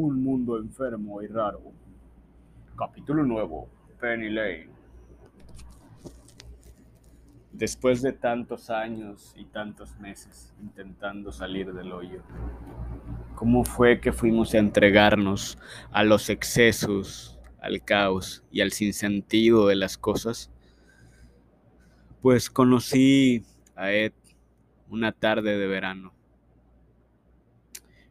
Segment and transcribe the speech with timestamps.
[0.00, 1.60] Un mundo enfermo y raro.
[2.76, 3.68] Capítulo nuevo.
[4.00, 4.68] Penny Lane.
[7.50, 12.22] Después de tantos años y tantos meses intentando salir del hoyo,
[13.34, 15.58] ¿cómo fue que fuimos a entregarnos
[15.90, 20.52] a los excesos, al caos y al sinsentido de las cosas?
[22.22, 23.42] Pues conocí
[23.74, 24.12] a Ed
[24.88, 26.12] una tarde de verano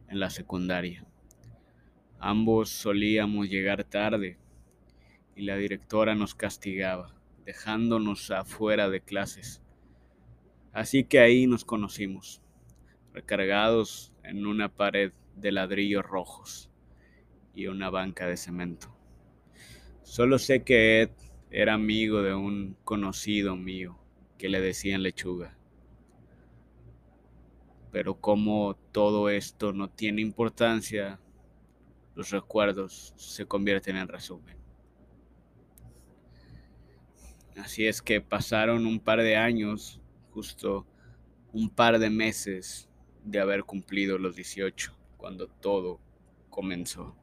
[0.08, 1.08] en la secundaria.
[2.20, 4.38] Ambos solíamos llegar tarde
[5.36, 9.62] y la directora nos castigaba, dejándonos afuera de clases.
[10.72, 12.42] Así que ahí nos conocimos,
[13.12, 16.70] recargados en una pared de ladrillos rojos
[17.54, 18.94] y una banca de cemento.
[20.02, 21.10] Solo sé que Ed
[21.50, 23.98] era amigo de un conocido mío
[24.38, 25.56] que le decían lechuga.
[27.92, 31.20] Pero como todo esto no tiene importancia,
[32.18, 34.56] los recuerdos se convierten en resumen.
[37.56, 40.00] Así es que pasaron un par de años,
[40.32, 40.84] justo
[41.52, 42.88] un par de meses
[43.22, 46.00] de haber cumplido los 18, cuando todo
[46.50, 47.16] comenzó.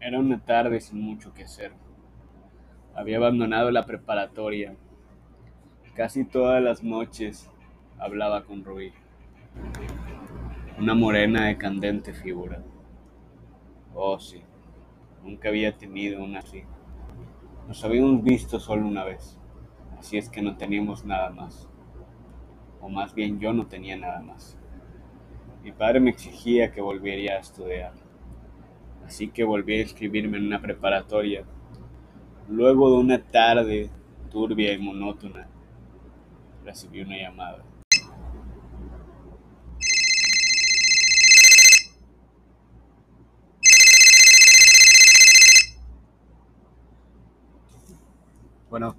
[0.00, 1.72] Era una tarde sin mucho que hacer.
[2.94, 4.76] Había abandonado la preparatoria.
[5.94, 7.50] Casi todas las noches
[7.98, 8.92] hablaba con Rubí,
[10.78, 12.62] una morena de candente figura.
[13.94, 14.42] Oh, sí,
[15.22, 16.64] nunca había tenido una así.
[17.66, 19.38] Nos habíamos visto solo una vez,
[19.98, 21.70] así es que no teníamos nada más.
[22.82, 24.58] O más bien yo no tenía nada más.
[25.62, 27.94] Mi padre me exigía que volviera a estudiar,
[29.06, 31.46] así que volví a inscribirme en una preparatoria
[32.52, 33.88] Luego de una tarde
[34.30, 35.48] turbia y monótona,
[36.62, 37.64] recibí una llamada.
[48.68, 48.94] Bueno.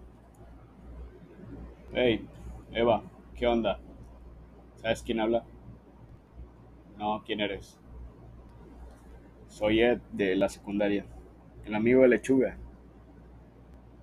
[1.93, 2.27] Hey,
[2.71, 3.03] Eva,
[3.35, 3.79] ¿qué onda?
[4.77, 5.45] ¿Sabes quién habla?
[6.97, 7.77] No, ¿quién eres?
[9.47, 11.05] Soy Ed de la secundaria,
[11.65, 12.57] el amigo de Lechuga.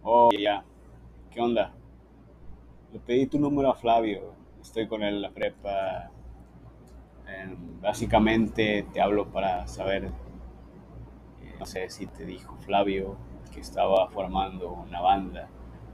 [0.02, 0.64] Oh, ya.
[1.30, 1.72] ¿Qué onda?
[2.92, 4.34] Le pedí tu número a Flavio.
[4.60, 6.10] Estoy con él en la prepa.
[7.26, 10.04] Em, básicamente te hablo para saber,
[11.42, 13.16] eh, no sé si te dijo Flavio
[13.52, 15.48] que estaba formando una banda.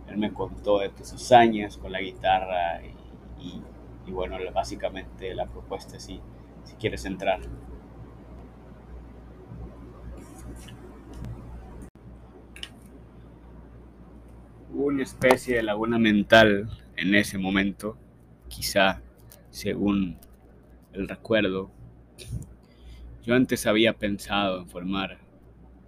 [0.07, 2.81] Él me contó de tus hazañas con la guitarra
[3.41, 3.61] y,
[4.07, 6.21] y bueno, básicamente la propuesta es si,
[6.65, 7.41] si quieres entrar.
[14.85, 17.97] Una especie de laguna mental en ese momento,
[18.49, 19.01] quizá
[19.51, 20.19] según
[20.93, 21.71] el recuerdo.
[23.25, 25.19] Yo antes había pensado en formar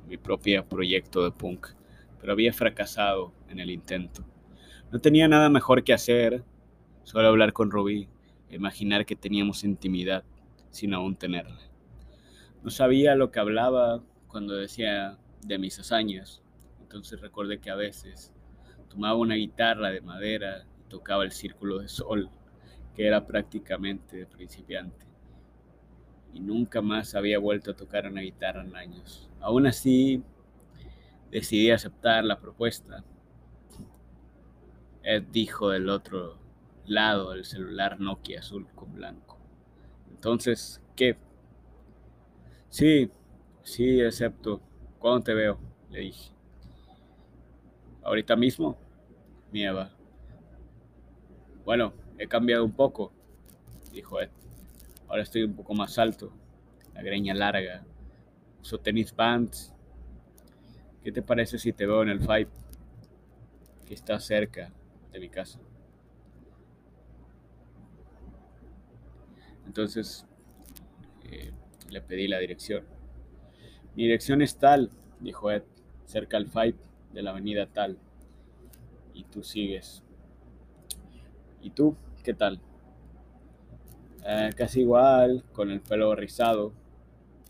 [0.09, 1.69] mi propio proyecto de punk,
[2.21, 4.25] pero había fracasado en el intento.
[4.91, 6.43] No tenía nada mejor que hacer,
[7.05, 8.09] solo hablar con Rubí
[8.49, 10.25] e imaginar que teníamos intimidad
[10.71, 11.61] sin aún tenerla.
[12.63, 16.43] No sabía lo que hablaba cuando decía de mis hazañas,
[16.81, 18.33] entonces recordé que a veces
[18.99, 22.31] tomaba una guitarra de madera y tocaba el círculo de sol,
[22.97, 25.07] que era prácticamente de principiante.
[26.35, 29.31] Y nunca más había vuelto a tocar una guitarra en años.
[29.41, 30.21] Aún así,
[31.31, 33.05] decidí aceptar la propuesta.
[35.05, 36.41] Ed dijo del otro
[36.85, 39.39] lado del celular Nokia azul con blanco.
[40.11, 41.17] Entonces, ¿qué?
[42.69, 43.13] Sí,
[43.63, 44.61] sí, acepto.
[44.99, 45.61] ¿Cuándo te veo?
[45.89, 46.33] Le dije.
[48.03, 48.88] Ahorita mismo,
[49.53, 49.91] mi Eva.
[51.65, 53.13] Bueno, he cambiado un poco,
[53.93, 54.31] dijo Ed.
[55.09, 56.33] Ahora estoy un poco más alto,
[56.95, 57.85] la greña larga,
[58.61, 59.75] uso tenis pants.
[61.03, 62.49] ¿Qué te parece si te veo en el Five,
[63.87, 64.73] que está cerca
[65.13, 65.59] de mi casa?
[69.67, 70.27] Entonces
[71.31, 71.53] eh,
[71.89, 72.85] le pedí la dirección.
[73.95, 74.91] Mi dirección es tal,
[75.21, 75.63] dijo Ed,
[76.05, 76.77] cerca al Five
[77.13, 77.99] de la avenida tal.
[79.19, 80.05] Y tú sigues.
[81.61, 81.97] ¿Y tú?
[82.23, 82.61] ¿Qué tal?
[84.25, 86.73] Eh, casi igual, con el pelo rizado,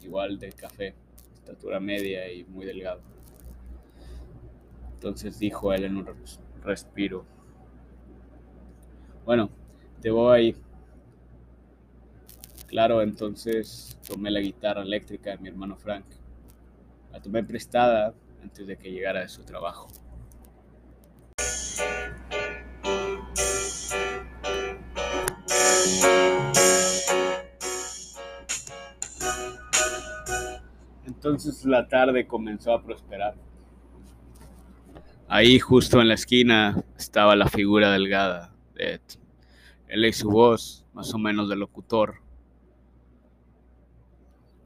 [0.02, 0.94] igual de café,
[1.34, 3.02] estatura media y muy delgado.
[4.94, 6.08] Entonces dijo él en un
[6.64, 7.26] respiro.
[9.26, 9.50] Bueno,
[10.00, 10.56] te voy.
[12.66, 16.06] Claro, entonces tomé la guitarra eléctrica de mi hermano Frank.
[17.12, 19.88] La tomé prestada antes de que llegara de su trabajo.
[31.08, 33.34] Entonces la tarde comenzó a prosperar.
[35.26, 39.00] Ahí justo en la esquina estaba la figura delgada de Ed.
[39.88, 42.20] Él y su voz, más o menos de locutor,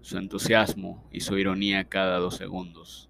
[0.01, 3.09] su entusiasmo y su ironía cada dos segundos.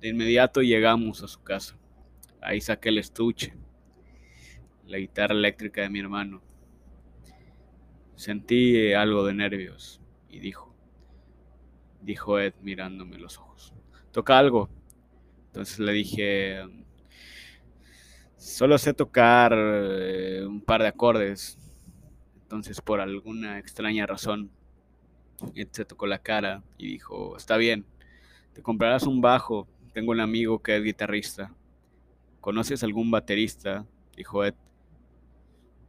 [0.00, 1.76] De inmediato llegamos a su casa.
[2.40, 3.54] Ahí saqué el estuche,
[4.84, 6.42] la guitarra eléctrica de mi hermano.
[8.16, 10.67] Sentí algo de nervios y dijo,
[12.00, 13.74] dijo Ed mirándome los ojos,
[14.12, 14.68] toca algo.
[15.46, 16.60] Entonces le dije,
[18.36, 21.58] solo sé tocar eh, un par de acordes.
[22.42, 24.50] Entonces por alguna extraña razón,
[25.54, 27.86] Ed se tocó la cara y dijo, está bien,
[28.58, 29.68] te comprarás un bajo.
[29.92, 31.54] Tengo un amigo que es guitarrista.
[32.40, 33.86] ¿Conoces algún baterista?
[34.16, 34.54] Dijo Ed.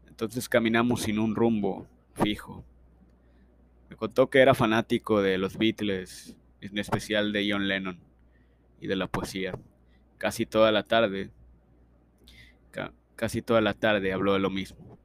[0.08, 2.64] Entonces caminamos sin un rumbo fijo.
[4.00, 8.00] Contó que era fanático de los Beatles, en especial de John Lennon
[8.80, 9.60] y de la poesía.
[10.18, 11.32] Casi toda la tarde,
[13.18, 14.98] casi toda la tarde habló de lo mismo.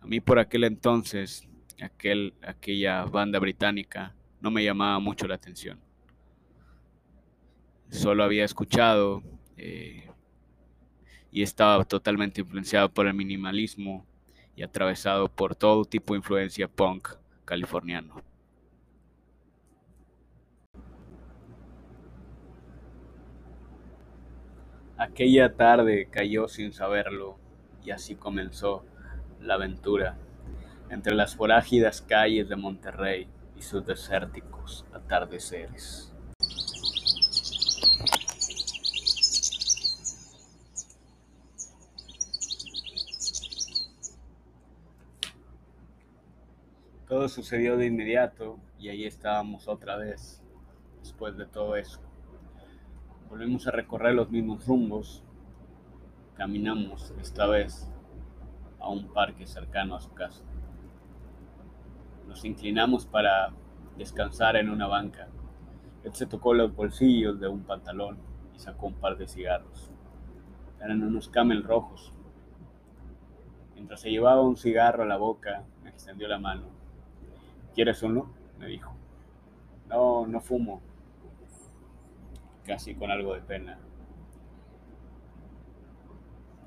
[0.00, 1.48] A mí por aquel entonces,
[1.80, 5.78] aquel, aquella banda británica no me llamaba mucho la atención.
[7.88, 9.22] Solo había escuchado
[9.56, 10.10] eh,
[11.30, 14.04] y estaba totalmente influenciado por el minimalismo
[14.56, 17.10] y atravesado por todo tipo de influencia punk
[17.44, 18.22] californiano.
[24.96, 27.36] Aquella tarde cayó sin saberlo
[27.84, 28.84] y así comenzó
[29.40, 30.16] la aventura
[30.88, 36.13] entre las forágidas calles de Monterrey y sus desérticos atardeceres.
[47.14, 50.42] Todo sucedió de inmediato y ahí estábamos otra vez,
[50.98, 52.00] después de todo eso.
[53.30, 55.22] Volvimos a recorrer los mismos rumbos.
[56.34, 57.88] Caminamos esta vez
[58.80, 60.42] a un parque cercano a su casa.
[62.26, 63.52] Nos inclinamos para
[63.96, 65.28] descansar en una banca.
[66.02, 68.18] Él se tocó los bolsillos de un pantalón
[68.56, 69.92] y sacó un par de cigarros.
[70.82, 72.12] Eran unos camel rojos.
[73.76, 76.82] Mientras se llevaba un cigarro a la boca, me extendió la mano
[77.74, 78.32] ¿Quieres uno?
[78.58, 78.94] me dijo.
[79.88, 80.80] No, no fumo.
[82.64, 83.78] Casi con algo de pena.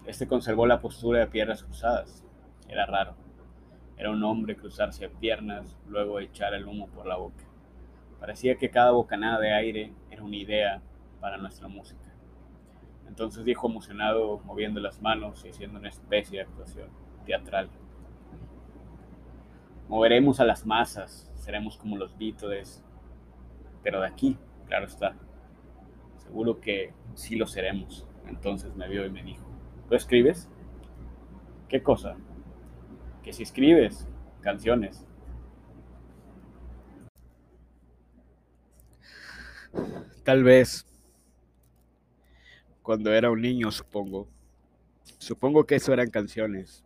[0.06, 2.25] Este conservó la postura de piernas cruzadas.
[2.68, 3.15] Era raro.
[3.98, 7.44] Era un hombre cruzarse piernas, luego echar el humo por la boca.
[8.19, 10.81] Parecía que cada bocanada de aire era una idea
[11.21, 12.13] para nuestra música.
[13.07, 16.89] Entonces dijo emocionado, moviendo las manos y haciendo una especie de actuación
[17.25, 17.69] teatral.
[19.87, 22.83] Moveremos a las masas, seremos como los Beatles,
[23.83, 24.37] pero de aquí,
[24.67, 25.15] claro está.
[26.17, 28.05] Seguro que sí lo seremos.
[28.27, 29.45] Entonces me vio y me dijo,
[29.87, 30.49] ¿tú escribes?
[31.69, 32.17] ¿Qué cosa?
[33.23, 34.07] Que si escribes
[34.41, 35.06] canciones.
[40.23, 40.85] Tal vez
[42.87, 44.29] cuando era un niño, supongo.
[45.17, 46.85] Supongo que eso eran canciones.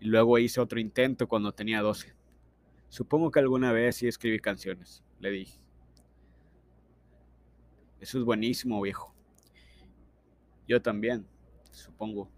[0.00, 2.14] Y luego hice otro intento cuando tenía 12.
[2.88, 5.58] Supongo que alguna vez sí escribí canciones, le dije.
[8.00, 9.14] Eso es buenísimo, viejo.
[10.68, 11.26] Yo también,
[11.70, 12.30] supongo.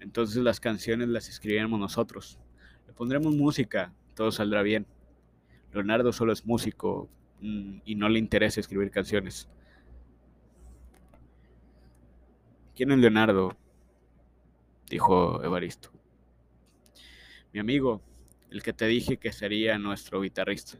[0.00, 2.38] Entonces las canciones las escribiremos nosotros.
[2.86, 4.86] Le pondremos música, todo saldrá bien.
[5.72, 7.08] Leonardo solo es músico
[7.40, 9.48] mm, y no le interesa escribir canciones.
[12.74, 13.56] ¿Quién es Leonardo?
[14.88, 15.90] Dijo Evaristo.
[17.56, 18.02] Mi amigo,
[18.50, 20.76] el que te dije que sería nuestro guitarrista.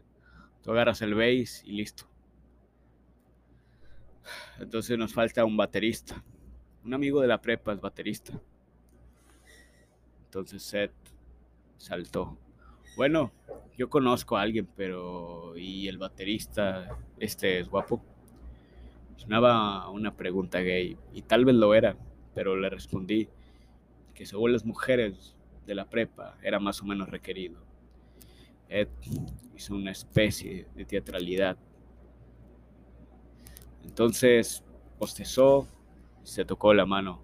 [0.61, 2.07] Tú agarras el bass y listo.
[4.59, 6.23] Entonces nos falta un baterista.
[6.85, 8.39] Un amigo de la prepa es baterista.
[10.25, 10.91] Entonces Seth
[11.77, 12.37] saltó.
[12.95, 13.31] Bueno,
[13.75, 18.03] yo conozco a alguien, pero ¿y el baterista este es guapo?
[19.15, 21.97] Sonaba una pregunta gay y tal vez lo era,
[22.35, 23.29] pero le respondí
[24.13, 25.36] que según las mujeres
[25.67, 27.61] de la prepa era más o menos requerido.
[28.69, 28.87] Ed
[29.55, 31.57] hizo una especie de teatralidad.
[33.83, 34.63] Entonces
[34.97, 35.67] postezó,
[36.23, 37.21] se tocó la mano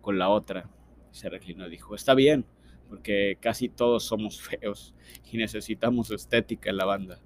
[0.00, 0.70] con la otra,
[1.10, 2.46] se reclinó y dijo, está bien,
[2.88, 4.94] porque casi todos somos feos
[5.30, 7.18] y necesitamos estética en la banda.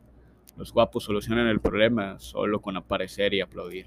[0.56, 3.86] Los guapos solucionan el problema solo con aparecer y aplaudir.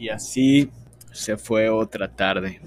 [0.00, 0.70] Y así
[1.12, 2.62] se fue otra tarde.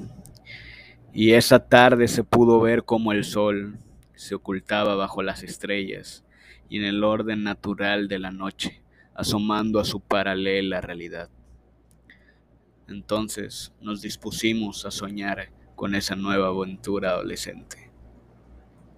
[1.11, 3.79] Y esa tarde se pudo ver cómo el sol
[4.13, 6.23] se ocultaba bajo las estrellas
[6.69, 8.83] y en el orden natural de la noche,
[9.15, 11.31] asomando a su paralela realidad.
[12.87, 17.92] Entonces nos dispusimos a soñar con esa nueva aventura adolescente.